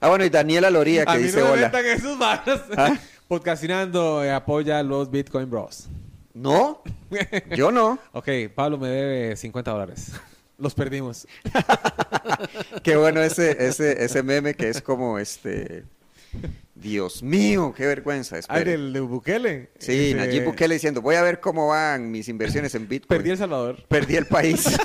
[0.00, 1.62] Ah, bueno, y Daniela Loría que a mí dice no me hola.
[1.66, 2.60] metan esos manos.
[2.76, 2.96] ¿Ah?
[3.26, 5.88] Podcastinando eh, apoya a los Bitcoin Bros.
[6.34, 6.82] No,
[7.56, 7.98] yo no.
[8.12, 10.12] Ok, Pablo me debe 50 dólares.
[10.58, 11.26] Los perdimos.
[12.84, 15.84] Qué bueno ese, ese, ese meme que es como este.
[16.74, 18.38] Dios mío, qué vergüenza.
[18.48, 19.70] Ah, del de Bukele.
[19.78, 23.18] Sí, Ese- Nayib Bukele diciendo, voy a ver cómo van mis inversiones en Bitcoin.
[23.18, 23.84] Perdí El Salvador.
[23.88, 24.66] Perdí el país.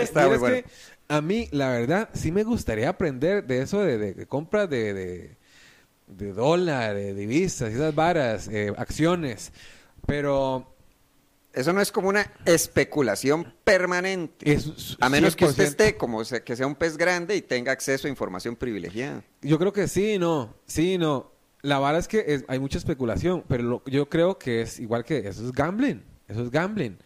[0.00, 0.56] Está muy bueno.
[0.56, 0.64] que
[1.08, 4.94] a mí, la verdad, sí me gustaría aprender de eso de, de, de compras de,
[4.94, 5.36] de,
[6.06, 9.52] de dólar, de divisas, esas varas, eh, acciones.
[10.06, 10.74] Pero
[11.52, 14.52] Eso no es como una especulación permanente.
[14.52, 15.68] es A menos que usted 100%.
[15.68, 19.24] esté como se- que sea un pez grande y tenga acceso a información privilegiada.
[19.42, 21.32] Yo creo que sí, no, sí, no.
[21.62, 25.04] La vara es que es- hay mucha especulación, pero lo- yo creo que es igual
[25.04, 26.96] que eso es gambling, eso es gambling.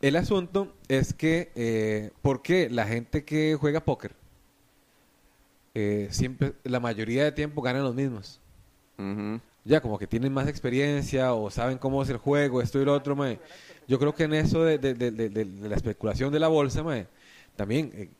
[0.00, 4.14] El asunto es que, eh, ¿por qué la gente que juega póker
[5.74, 8.40] eh, siempre, la mayoría de tiempo ganan los mismos?
[9.64, 12.92] Ya como que tienen más experiencia o saben cómo es el juego, esto y lo
[12.94, 13.38] otro, mae.
[13.88, 16.48] Yo creo que en eso de, de- de- de- de- de la especulación de la
[16.48, 17.06] bolsa, mae,
[17.56, 18.10] también eh,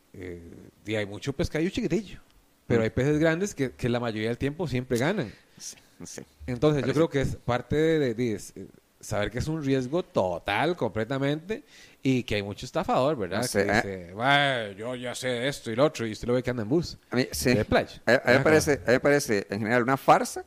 [0.86, 2.20] eh, hay mucho pescadillo chiquitillo.
[2.66, 5.32] Pero hay peces grandes que, que la mayoría del tiempo siempre ganan.
[5.58, 6.22] Sí.
[6.46, 8.66] Entonces, yo creo que es parte de, es, eh,
[9.00, 11.64] saber que es un riesgo total, completamente,
[12.02, 13.38] y que hay mucho estafador, ¿verdad?
[13.38, 16.34] No sé, que dice, "Bueno, yo ya sé esto y lo otro, y usted lo
[16.34, 16.96] ve que anda en bus.
[17.10, 17.52] A mí, sí.
[17.52, 18.00] De playa.
[18.06, 20.44] A, a mí me parece, a mí me parece en general una farsa.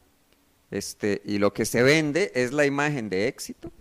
[0.71, 3.71] Este, y lo que se vende es la imagen de éxito.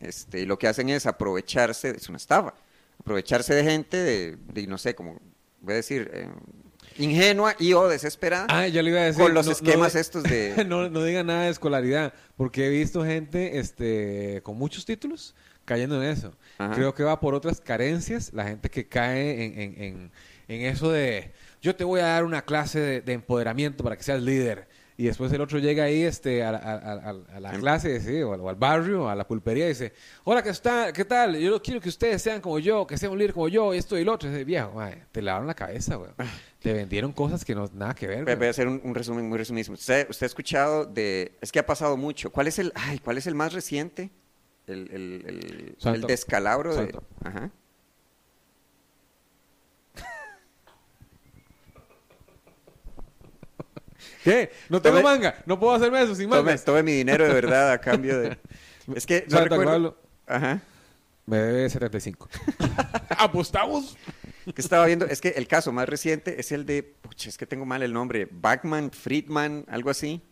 [0.00, 2.54] Este, y lo que hacen es aprovecharse, es una estafa,
[3.00, 5.20] aprovecharse de gente de, de, no sé, como
[5.60, 6.28] voy a decir, eh,
[6.98, 9.22] ingenua y o desesperada Ah, yo le iba a decir.
[9.22, 10.64] con los no- esquemas estos de...
[10.66, 15.34] no, no diga nada de escolaridad, porque he visto gente este, con muchos títulos
[15.64, 16.32] cayendo en eso.
[16.58, 16.74] Ajá.
[16.74, 20.10] Creo que va por otras carencias, la gente que cae en, en- en-
[20.48, 24.02] en eso de yo te voy a dar una clase de, de empoderamiento para que
[24.02, 24.66] seas líder.
[25.00, 28.00] Y después el otro llega ahí este, a, la- a- a- a- a la clase
[28.00, 29.92] sí, o, al, o al barrio, a la pulpería y dice,
[30.24, 31.38] hola, ¿qué, está, ¿qué tal?
[31.38, 33.96] Yo quiero que ustedes sean como yo, que sean un líder como yo, y esto
[33.96, 34.28] y lo otro.
[34.28, 36.10] Ese viejo, mae, te lavaron la cabeza, güey.
[36.58, 38.24] Te vendieron cosas que no nada que ver.
[38.24, 38.36] Voy a- güey.
[38.38, 39.74] voy a hacer un, un resumen muy resumísimo.
[39.74, 41.38] Usted, usted ha escuchado de...
[41.40, 42.32] Es que ha pasado mucho.
[42.32, 44.10] ¿Cuál es el, ay, ¿cuál es el más reciente?
[44.66, 46.76] El, el, el, el descalabro de...
[46.76, 47.04] Santo.
[47.22, 47.52] Ajá.
[54.24, 54.50] ¿Qué?
[54.68, 55.42] No tengo Tome- manga.
[55.46, 56.64] No puedo hacerme eso sin Tome, manga.
[56.64, 58.38] tome mi dinero de verdad a cambio de...
[58.94, 59.70] Es que no Santa recuerdo...
[59.72, 60.60] Pablo, Ajá.
[61.26, 62.28] Me debe 75.
[63.18, 63.96] ¿Apostamos?
[64.54, 67.44] que estaba viendo, es que el caso más reciente es el de, pucha, es que
[67.46, 70.22] tengo mal el nombre, Bachman, Friedman, algo así,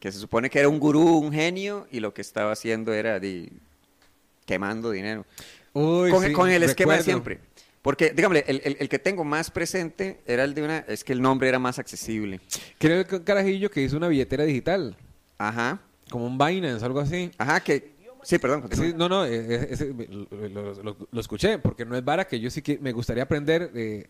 [0.00, 3.20] que se supone que era un gurú, un genio, y lo que estaba haciendo era
[3.20, 3.52] de,
[4.44, 5.24] quemando dinero.
[5.72, 7.22] Uy, con, sí, con el esquema de recuerdo.
[7.24, 7.40] siempre.
[7.82, 11.12] Porque, dígame, el, el- el que tengo más presente era el de una, es que
[11.14, 12.40] el nombre era más accesible.
[12.78, 14.96] Creo que el carajillo que hizo una billetera digital.
[15.38, 17.30] Ajá, Como un Binance, algo así.
[17.38, 18.68] ajá, que, sí, perdón.
[18.72, 20.50] Sí, no, no, eh, eh,
[21.10, 23.70] lo escuché, porque no es vara que yo sí que me gustaría aprender.
[23.74, 24.06] eh.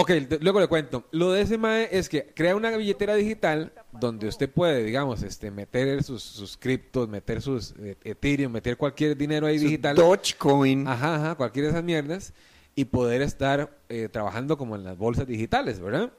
[0.00, 1.06] Ok, luego le cuento.
[1.10, 5.50] Lo de ese MAE es que crea una billetera digital donde usted puede, digamos, este,
[5.50, 9.96] meter sus, sus criptos, meter sus eh, Ethereum, meter cualquier dinero ahí digital.
[9.96, 10.86] Dogecoin.
[10.86, 12.32] Ajá, ajá, cualquiera de esas mierdas.
[12.76, 16.12] Y poder estar eh, trabajando como en las bolsas digitales, ¿verdad?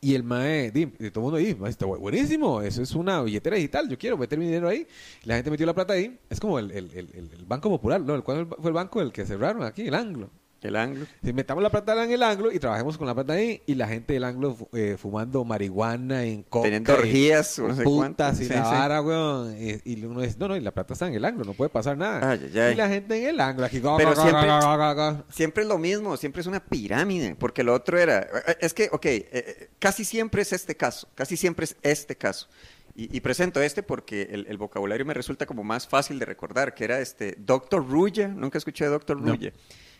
[0.00, 3.20] Y el MAE, di- y todo el mundo "Mae, está bu- buenísimo, eso es una
[3.22, 4.86] billetera digital, yo quiero meter mi dinero ahí.
[5.24, 6.16] La gente metió la plata ahí.
[6.30, 8.14] Es como el, el- el- el- el Banco Popular, ¿no?
[8.14, 9.88] ¿El cuál fue el banco el que cerraron aquí?
[9.88, 10.30] El Anglo.
[10.62, 11.06] El anglo.
[11.22, 13.86] Si metamos la plata en el Anglo y trabajemos con la plata ahí, y la
[13.86, 16.64] gente del Anglo eh, fumando marihuana en coca.
[16.64, 18.70] Teniendo orgías, no sé putas y Sí, la sí.
[18.70, 19.54] vara, weón.
[19.56, 21.68] Y, y uno dice, no, no, y la plata está en el Anglo, no puede
[21.68, 22.30] pasar nada.
[22.32, 22.72] Ay, ay, ay.
[22.72, 25.24] Y la gente en el Anglo, aquí, Pero ga, ga, siempre- ga.
[25.30, 28.26] Siempre es lo mismo, siempre es una pirámide, porque lo otro era,
[28.58, 32.48] es que, ok, eh, eh, casi siempre es este caso, casi siempre es este caso.
[32.96, 36.74] Y, y presento este porque el, el vocabulario me resulta como más fácil de recordar,
[36.74, 39.36] que era este Doctor Ruya, nunca escuché de Doctor No.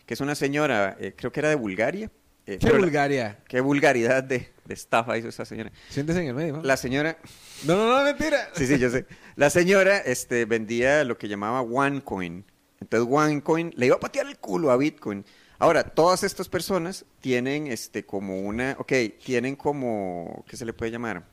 [0.06, 2.10] Que es una señora, eh, creo que era de Bulgaria.
[2.46, 3.38] eh, Qué la- Bulgaria.
[3.48, 5.72] qué vulgaridad de, de estafa hizo esa señora.
[5.88, 6.52] Siéntese en el medio.
[6.58, 6.62] ¿no?
[6.62, 7.18] La señora,
[7.64, 8.48] No, no, no, mentira.
[8.54, 9.04] sí, sí, yo sé.
[9.34, 12.44] La señora este, vendía lo que llamaba OneCoin.
[12.80, 15.24] Entonces OneCoin le iba a patear el culo a Bitcoin.
[15.58, 18.92] Ahora, todas estas personas tienen este como una, ok,
[19.24, 21.24] tienen como, ¿qué se le puede llamar?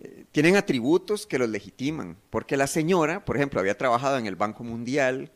[0.00, 4.36] Eh, tienen atributos que los legitiman, porque la señora, por ejemplo, había trabajado en el
[4.36, 5.32] Banco Mundial,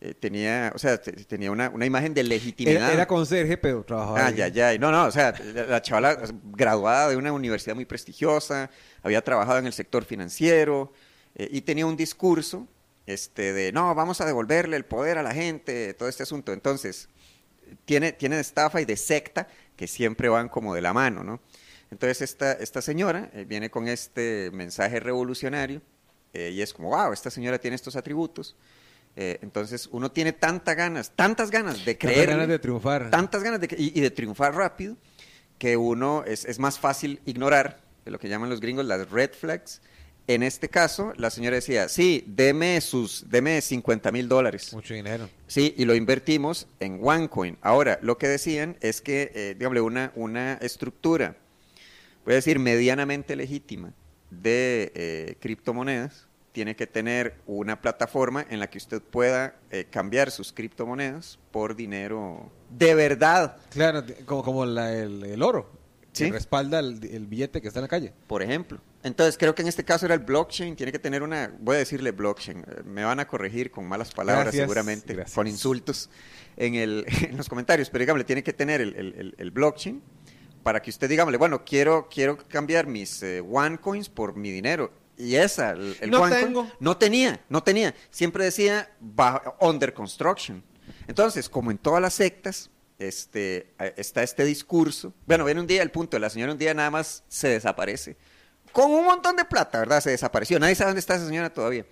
[0.00, 2.82] eh, tenía, o sea, te- tenía una, una imagen de legitimidad.
[2.84, 4.20] Era, era conserje, pero trabajaba.
[4.20, 4.36] Ah, ahí.
[4.36, 4.78] ya, ya.
[4.78, 8.70] No, no, o sea, la, la chavala graduada de una universidad muy prestigiosa,
[9.02, 10.92] había trabajado en el sector financiero
[11.34, 12.66] eh, y tenía un discurso
[13.06, 16.52] este, de, no, vamos a devolverle el poder a la gente, todo este asunto.
[16.52, 17.08] Entonces,
[17.84, 21.40] tiene, tiene de estafa y de secta que siempre van como de la mano, ¿no?
[21.90, 25.80] Entonces, esta, esta señora eh, viene con este mensaje revolucionario
[26.32, 28.56] eh, y es como, wow, esta señora tiene estos atributos.
[29.16, 33.10] Eh, entonces, uno tiene tantas ganas, tantas ganas de Tantas creer ganas de triunfar.
[33.10, 34.96] tantas ganas de y, y de triunfar rápido
[35.58, 39.80] que uno es, es más fácil ignorar lo que llaman los gringos las red flags.
[40.26, 44.72] En este caso, la señora decía, sí, deme sus, deme 50 mil dólares.
[44.72, 45.28] Mucho dinero.
[45.46, 47.58] Sí, y lo invertimos en OneCoin.
[47.60, 51.36] Ahora, lo que decían es que, eh, una, una estructura,
[52.24, 53.92] voy a decir, medianamente legítima
[54.30, 60.30] de eh, criptomonedas, tiene que tener una plataforma en la que usted pueda eh, cambiar
[60.30, 63.56] sus criptomonedas por dinero de verdad.
[63.70, 65.70] Claro, como, como la- el, el oro.
[66.12, 66.26] Sí.
[66.26, 68.12] Que respalda el, el billete que está en la calle.
[68.28, 68.80] por ejemplo.
[69.02, 71.78] Entonces, creo que en este caso era el blockchain, tiene que tener una, voy a
[71.80, 75.34] decirle blockchain, eh, me van a corregir con malas palabras Gracias, seguramente, gracias.
[75.34, 76.08] con insultos
[76.56, 80.00] en, el, en los comentarios, pero dígame, tiene que tener el, blockchain
[80.62, 84.90] para que usted dígame, bueno, quiero, quiero cambiar mis eh, OneCoins por mi dinero.
[85.16, 86.72] Y esa, el, el No OneCoin, tengo.
[86.80, 87.94] no tenía, no tenía.
[88.10, 88.90] Siempre decía
[89.60, 90.62] under construction.
[91.06, 95.12] Entonces, como en todas las sectas, este, eh, está este discurso.
[95.26, 98.16] Bueno, viene un día el punto, la señora un día nada más se desaparece.
[98.72, 100.00] Con un montón de plata, ¿verdad?
[100.00, 100.58] Se desapareció.
[100.58, 101.86] Nadie sabe dónde está esa señora todavía.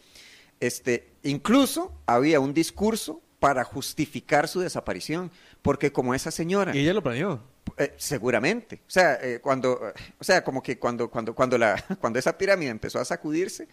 [0.59, 5.29] Este, incluso había un discurso para justificar su desaparición,
[5.63, 7.43] porque como esa señora Y ella lo planeó.
[7.77, 8.83] eh, seguramente.
[8.87, 12.39] O sea, eh, cuando, eh, o sea, como que cuando, cuando, cuando, la, cuando esa
[12.39, 13.67] pirámide empezó a sacudirse,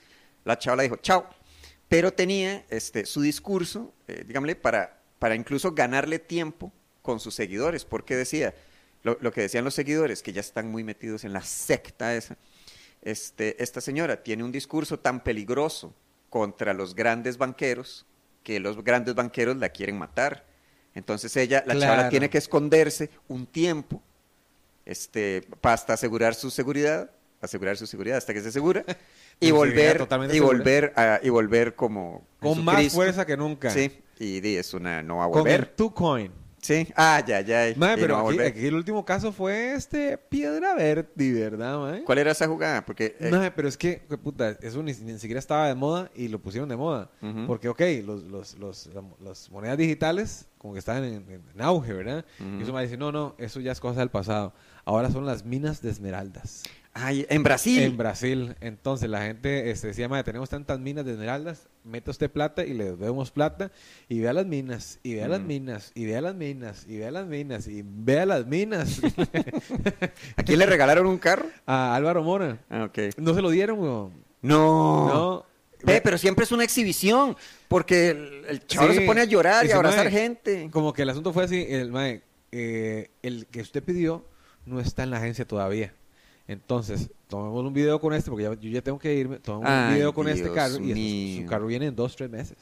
[0.44, 1.30] la chavala dijo, chao.
[1.88, 7.86] Pero tenía este, su discurso, eh, dígame, para, para incluso ganarle tiempo con sus seguidores,
[7.86, 8.56] porque decía,
[9.04, 12.38] lo, lo que decían los seguidores, que ya están muy metidos en la secta esa,
[13.04, 15.94] este, esta señora tiene un discurso tan peligroso
[16.32, 18.08] contra los grandes banqueros
[18.50, 20.44] que los grandes banqueros la quieren matar.
[20.96, 22.10] Entonces ella, la chavala Claro.
[22.10, 24.02] tiene que esconderse un tiempo
[24.88, 28.84] este, para hasta asegurar su seguridad, asegurar su seguridad hasta que se asegura
[29.40, 33.70] y volver y volver a, y volver como Con más fuerza que nunca.
[33.70, 35.68] Sí, y es una no va a Con el volver.
[35.76, 36.32] two coin.
[36.62, 37.74] Sí, ah, ya, ya.
[37.78, 42.04] Mae, pero no aquí, aquí el último caso fue este Piedra Verde, ¿verdad, mae?
[42.04, 42.86] ¿Cuál era esa jugada?
[42.86, 46.12] Porque eh, Mae, pero es que, que puta, eso ni, ni siquiera estaba de moda
[46.16, 47.10] y lo pusieron de moda.
[47.48, 51.62] Porque, ok, los, los, los, la- las monedas digitales como que estaban en, en- en
[51.62, 52.26] auge, ¿verdad?
[52.40, 54.54] Y eso me dice, no, no, eso ya es cosa del pasado.
[54.84, 56.64] Ahora son las minas de esmeraldas.
[56.94, 57.84] ay, en Brasil.
[57.84, 58.56] En Brasil.
[58.60, 62.74] Entonces la gente este, decía, madre, tenemos tantas minas de esmeraldas, meta usted plata y
[62.74, 63.72] le debemos plata
[64.08, 65.48] y vea las minas, y vea las Mm.
[65.48, 69.00] minas, y vea las minas, y vea las minas, y vea las minas.
[70.38, 71.48] ¿A quién le regalaron un carro?
[71.66, 72.60] A Álvaro Mora.
[72.70, 73.18] Ah, ok.
[73.18, 74.14] No se lo dieron, weón.
[74.42, 75.08] No.
[75.08, 75.46] No.
[75.84, 77.38] Ve, pero siempre es una exhibición,
[77.70, 78.98] porque el, el chaval Sí.
[79.00, 80.70] se pone a llorar y a abrazar "Mae, gente.
[80.72, 84.26] Como que el asunto fue así, el, mae, eh, el que usted pidió
[84.66, 85.94] no está en la agencia todavía.
[86.50, 89.72] Entonces, tomemos un video con este, porque ya- yo ya tengo que irme, tomemos un
[89.76, 91.42] Ay, video con este Dios carro, y eso- mío.
[91.44, 92.58] su carro viene en dos, tres meses.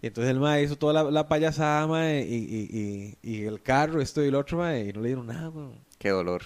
[0.00, 3.60] Y entonces el mae hizo toda la, la payasada, mae, y, y, y, y el
[3.60, 5.50] carro, esto y el otro, mae, y no le dieron nada.
[5.98, 6.42] Qué dolor,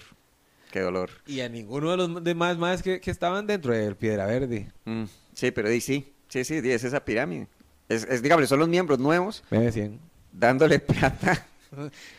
[0.72, 1.10] qué dolor.
[1.26, 4.72] Y a ninguno de los demás más que, que estaban dentro del Piedra Verde.
[4.86, 7.48] Mm, Sí, pero di, sí, sí, sí, di, es esa pirámide.
[7.90, 9.70] Es, es, digamos, son los miembros nuevos Me
[10.32, 11.46] dándole plata.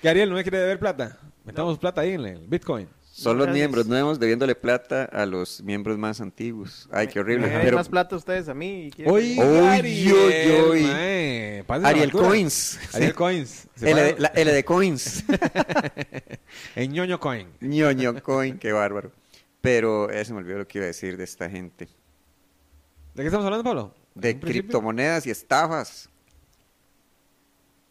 [0.02, 1.17] ¿Qué Ariel no me quiere deber plata?
[1.43, 2.88] Metamos plata ahí en el Bitcoin.
[3.17, 6.88] Son los miembros nuevos debiéndole plata a los miembros más antiguos.
[6.91, 7.47] Ay, qué horrible.
[7.47, 8.91] Me Pero más plata ustedes a mí.
[8.95, 10.13] quieren- Oye, Uy, Ariel.
[12.12, 12.77] Coins.
[12.93, 13.15] Ariel.
[13.15, 13.67] Coins.
[13.82, 15.23] L de, Coins.
[16.75, 17.47] En ñoño coin.
[17.60, 19.12] ñoño Coin, qué bárbaro.
[19.62, 21.86] Pero eh, se me olvidó lo que iba a decir de esta gente.
[23.15, 23.95] ¿De qué estamos hablando, Pablo?
[24.13, 26.08] De criptomonedas y estafas.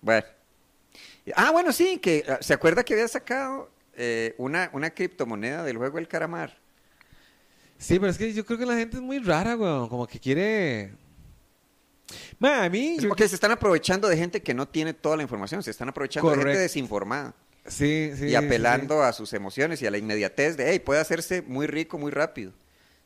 [0.01, 0.25] Bueno.
[1.35, 5.77] Ah, bueno, sí, que ah, se acuerda que había sacado eh, una, una criptomoneda del
[5.79, 6.57] juego del caramar.
[7.79, 9.89] Sí, pero es que yo creo que la gente es muy rara, weón.
[9.89, 10.93] Como que quiere.
[12.39, 12.95] Ma, a mí.
[12.97, 15.63] Es yo- como que se están aprovechando de gente que no tiene toda la información,
[15.63, 17.35] se están aprovechando de gente desinformada
[17.67, 18.27] Sí, sí.
[18.27, 21.67] y sí, apelando a sus emociones y a la inmediatez de, hey, puede hacerse muy
[21.67, 22.53] rico muy rápido.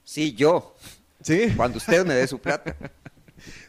[0.05, 0.75] Sí, yo,
[1.23, 1.49] Sí.
[1.49, 1.55] Sí.
[1.57, 2.77] cuando usted me dé su plata.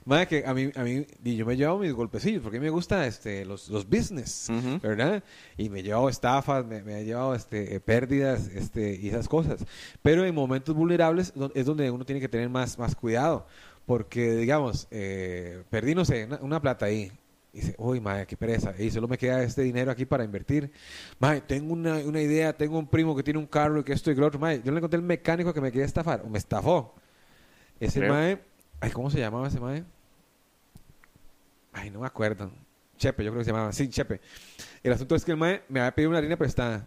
[0.04, 2.66] Ma, que a mí, a mí, y yo me llevo mis golpecillos, porque a mí
[2.66, 4.80] me gusta este, los, los business, Ujú.
[4.82, 5.24] ¿verdad?
[5.58, 9.28] Y me he llevado estafas, me, me he llevado este, eh, pérdidas este, y esas
[9.28, 9.64] cosas.
[10.02, 13.46] Pero en momentos vulnerables es donde uno tiene que tener más, más cuidado,
[13.86, 17.12] porque, digamos, eh, perdí, no sé, una, una plata ahí.
[17.54, 18.74] Y dice, uy, madre, qué pereza.
[18.80, 20.72] Y solo me queda este dinero aquí para invertir.
[21.20, 24.10] Madre, tengo una, una idea, tengo un primo que tiene un carro y que esto
[24.10, 24.40] y que lo otro.
[24.40, 26.96] Madre, yo le encontré el mecánico que me quería estafar, o me estafó.
[27.80, 28.14] Ese Creo.
[28.82, 29.84] Ay, ¿cómo se llamaba ese mae?
[31.74, 32.52] Ay, no me acuerdo.
[32.98, 33.72] Chepe, yo creo que se llamaba.
[33.72, 34.20] Sí, Chepe.
[34.84, 36.86] El asunto es que el mae me había pedido una harina prestada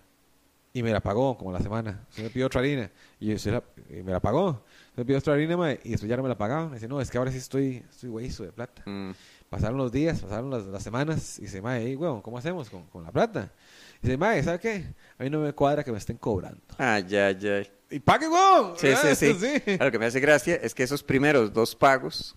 [0.72, 2.04] y me la pagó como la semana.
[2.10, 4.62] Se me pidió otra harina y, yo se la- y me la pagó.
[4.94, 6.68] Se me pidió otra harina mae, y después ya no me la pagaba.
[6.68, 8.82] Me dice, no, es que ahora sí estoy, estoy hueso de plata.
[8.86, 9.12] Mm.
[9.48, 12.84] Pasaron los días, pasaron las, las semanas y dice, mae, hey, weón, ¿cómo hacemos con,
[12.86, 13.50] con la plata?
[14.02, 14.84] Y dice, mae, ¿sabe qué?
[15.18, 16.60] A mí no me cuadra que me estén cobrando.
[16.76, 17.70] Ay, ay, ay.
[17.94, 18.74] Y pague, weón.
[18.76, 19.76] Sí, sí, sí.
[19.78, 22.34] Lo que me hace gracia es que esos primeros dos pagos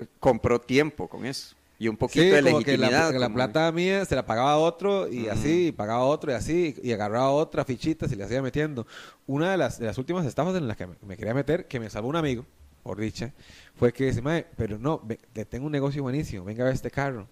[0.00, 1.54] eh, compró tiempo con eso.
[1.78, 3.12] Y un poquito Sí, de como la, legitimidad.
[3.12, 5.30] que la como- plata mía se la pagaba a otro y Ujú.
[5.30, 8.84] así, y pagaba a otro y así, y agarraba otra fichita y le hacía metiendo.
[9.28, 11.78] Una de las, de las últimas estafas en las que me, me quería meter, que
[11.78, 12.44] me salvó un amigo,
[12.82, 13.32] por dicha,
[13.76, 16.74] fue que dice, mae, pero no, ve- le tengo un negocio buenísimo, venga a ver
[16.74, 17.28] este carro.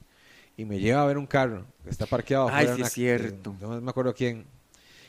[0.56, 3.56] Y me lleva a ver un carro que está parqueado Ay, sí una- es cierto.
[3.58, 4.46] de- no me acuerdo quién.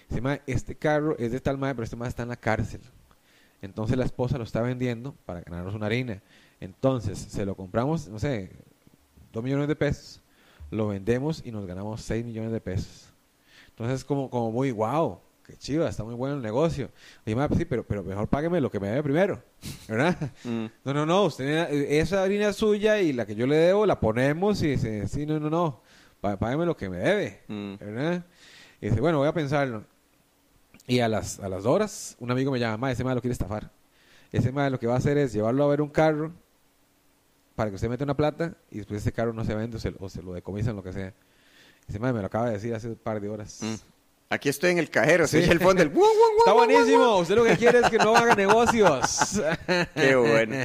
[0.10, 2.82] Dice, mae, este carro es de tal mae, pero este mae está en la cárcel.
[3.62, 6.22] Entonces la esposa lo está vendiendo para ganarnos una harina.
[6.60, 8.52] Entonces se lo compramos, no sé,
[9.34, 10.22] dos millones de pesos,
[10.72, 13.10] lo vendemos y nos ganamos 6 millones de pesos.
[13.70, 16.90] Entonces como, como muy wow, qué chiva, está muy bueno el negocio.
[17.26, 19.42] Oye, ma, pues sí, pero, pero mejor págueme lo que me debe primero,
[19.88, 20.16] ¿verdad?
[20.44, 20.66] Mm.
[20.84, 24.00] No, no, no, usted, esa harina es suya y la que yo le debo la
[24.00, 25.82] ponemos y dice, sí, no, no, no,
[26.22, 27.76] pá- págueme lo que me debe, Mm.
[27.78, 28.26] ¿verdad?
[28.82, 29.84] Y dice, bueno, voy a pensarlo.
[30.88, 33.34] Y a las, a las horas, un amigo me llama, ma, ese ma lo quiere
[33.34, 33.70] estafar.
[34.32, 36.32] Ese ma lo que va a hacer es llevarlo a ver un carro
[37.56, 39.94] para que usted meta una plata y después ese carro no se vende o se,
[40.00, 41.14] o se lo decomisan, lo que sea.
[41.88, 43.60] Ese ma me lo acaba de decir hace un par de horas.
[43.62, 43.74] Mm.
[44.30, 45.42] Aquí estoy en el cajero, Sí.
[45.42, 45.88] soy el fondo del...
[45.88, 47.18] ¡Wum, wum, wum, Está buenísimo.
[47.20, 49.42] Usted lo que quiere es que no haga negocios.
[49.96, 50.56] Qué bueno.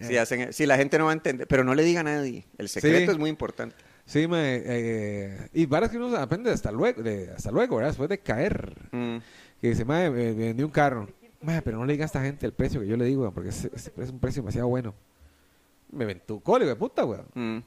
[0.00, 2.44] Si, hacen, si la gente no va a entender, pero no le diga a nadie.
[2.58, 3.12] El secreto Sí.
[3.12, 3.76] es muy importante.
[4.04, 7.90] Sí, ma, eh, y varas que uno aprende hasta luego, de, hasta luego, ¿verdad?
[7.90, 8.74] Después de caer.
[8.90, 9.16] Mm.
[9.62, 11.08] Que dice, madre, me, vendí un carro.
[11.40, 13.48] Madre, pero no le diga a esta gente el precio que yo le digo, porque
[13.48, 14.92] es, un precio demasiado bueno.
[15.90, 17.26] Me ventucó, le digo, puta, weón.
[17.34, 17.62] Mm.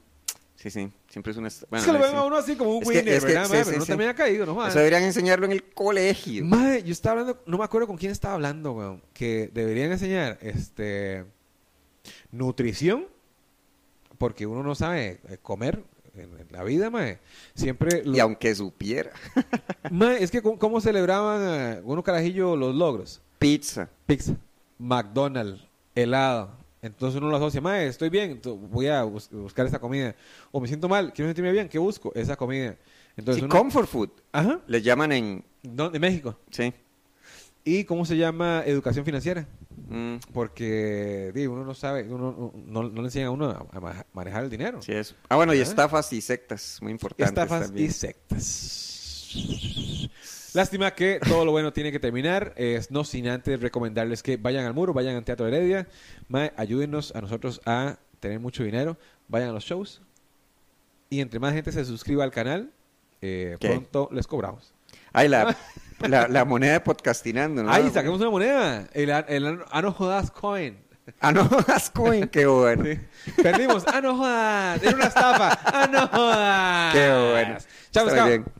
[0.56, 1.48] Sí, sí, siempre es una...
[1.48, 3.24] est- Bueno, es que lo ven a uno así como un Es que- winner, es
[3.24, 3.64] que- ¿verdad, sí, madre?
[3.64, 4.74] sí, Pero no también ha caído, no Eso madre.
[4.78, 6.44] deberían enseñarlo en el colegio.
[6.44, 9.02] Madre, yo estaba hablando, no me acuerdo con quién estaba hablando, weón.
[9.12, 11.24] Que deberían enseñar, este,
[12.30, 13.06] nutrición,
[14.18, 15.84] porque uno no sabe eh, comer
[16.18, 17.18] en, en la vida, madre.
[17.54, 18.02] Siempre...
[18.04, 19.10] Y lo- aunque supiera.
[19.90, 23.20] Mae, es que ¿cómo, celebraban eh, uno carajillo los logros?
[23.38, 23.88] Pizza.
[24.06, 24.34] Pizza,
[24.78, 25.62] McDonald's,
[25.94, 26.50] helado.
[26.82, 30.14] Entonces uno lo asocia, mae, estoy bien, voy a bus- buscar esa comida.
[30.52, 32.12] O me siento mal, quiero sentirme bien, ¿qué busco?
[32.14, 32.76] Esa comida.
[33.16, 33.54] Entonces Sí, uno...
[33.58, 34.10] comfort food.
[34.30, 35.44] Ajá, Les llaman en...
[35.64, 36.38] ¿dó- de México.
[36.50, 36.72] Sí.
[37.64, 39.48] ¿Y cómo se llama educación financiera?
[39.88, 43.80] Mm, Porque di, uno no sabe, uno no, no- no le enseña a uno a,
[43.80, 44.80] ma- manejar el dinero.
[44.82, 45.14] sí, eso.
[45.28, 47.88] Ah, bueno, y estafas y sectas, muy importantes Estafas también.
[47.88, 48.92] y sectas.
[50.54, 52.54] Lástima que todo lo bueno tiene que terminar.
[52.56, 55.86] Es no sin antes recomendarles que vayan al muro, vayan al Teatro Heredia.
[56.28, 58.96] Mae, ayúdenos a nosotros a tener mucho dinero.
[59.28, 60.00] Vayan a los shows.
[61.10, 62.72] Y entre más gente se suscriba al canal,
[63.20, 64.72] eh, pronto les cobramos.
[65.12, 65.54] Ay, la,
[66.00, 67.72] la, la moneda de podcastinando, ¿no?
[67.72, 68.86] ¡Ay, saquemos una moneda!
[68.92, 70.78] El, el a- ah, jodas coin.
[71.20, 72.84] Ah, no, Ascoin, qué bueno.
[72.84, 72.98] Sí.
[73.40, 73.84] Perdimos.
[73.86, 74.82] ¡Ah, no jodas!
[74.82, 75.58] Era una estafa.
[75.64, 76.92] ¡Ah, no jodas!
[76.94, 77.56] Qué bueno.
[77.92, 78.50] Chao, Está.